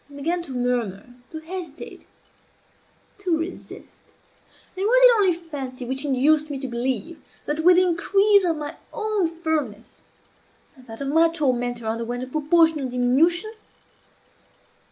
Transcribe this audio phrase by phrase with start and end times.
[0.09, 2.07] I began to murmur, to hesitate,
[3.19, 4.03] to resist.
[4.75, 8.57] And was it only fancy which induced me to believe that, with the increase of
[8.57, 10.01] my own firmness,
[10.75, 13.53] that of my tormentor underwent a proportional diminution?